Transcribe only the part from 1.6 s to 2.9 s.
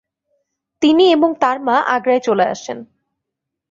মা আগ্রায় চলে আসেন।